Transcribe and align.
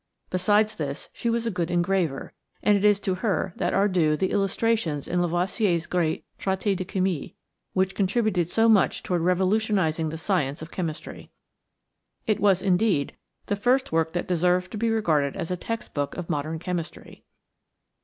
Besides 0.31 0.77
this, 0.77 1.09
she 1.13 1.29
was 1.29 1.45
a 1.45 1.51
good 1.51 1.69
engraver, 1.69 2.33
and 2.63 2.75
it 2.75 2.83
is 2.83 2.99
to 3.01 3.13
her 3.21 3.53
that 3.57 3.71
are 3.75 3.87
due 3.87 4.17
the 4.17 4.31
illustrations 4.31 5.07
in 5.07 5.21
Lavoisier's 5.21 5.85
great 5.85 6.25
Traité 6.39 6.75
de 6.75 6.83
Chimie, 6.83 7.35
which 7.73 7.93
contributed 7.93 8.49
so 8.49 8.67
much 8.67 9.03
toward 9.03 9.21
revolutionizing 9.21 10.09
the 10.09 10.17
science 10.17 10.63
of 10.63 10.71
chemistry. 10.71 11.29
It 12.25 12.39
was, 12.39 12.63
indeed, 12.63 13.15
the 13.45 13.55
first 13.55 13.91
work 13.91 14.13
that 14.13 14.27
deserved 14.27 14.71
to 14.71 14.77
be 14.79 14.89
regarded 14.89 15.37
as 15.37 15.51
a 15.51 15.55
textbook 15.55 16.17
of 16.17 16.31
modern 16.31 16.57
chemistry. 16.57 17.23